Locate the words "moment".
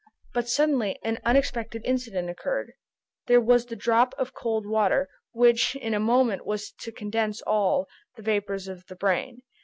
5.99-6.43